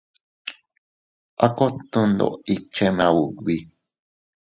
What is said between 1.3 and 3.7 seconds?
A kot nondoʼo ikche maubi.